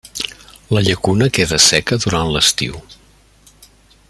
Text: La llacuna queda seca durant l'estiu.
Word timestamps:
La 0.71 0.81
llacuna 0.87 1.27
queda 1.39 1.61
seca 1.67 2.01
durant 2.07 2.33
l'estiu. 2.37 2.83